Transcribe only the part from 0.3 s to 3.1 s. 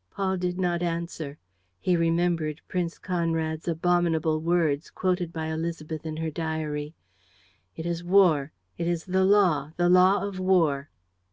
did not answer. He remembered Prince